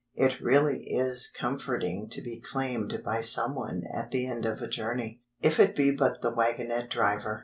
It 0.15 0.39
really 0.41 0.85
is 0.89 1.29
comforting 1.29 2.09
to 2.09 2.23
be 2.23 2.41
claimed 2.41 3.03
by 3.05 3.21
someone 3.21 3.83
at 3.93 4.09
the 4.09 4.25
end 4.25 4.47
of 4.47 4.59
a 4.59 4.67
journey, 4.67 5.21
if 5.43 5.59
it 5.59 5.75
be 5.75 5.91
but 5.91 6.23
the 6.23 6.33
wagonette 6.33 6.89
driver. 6.89 7.39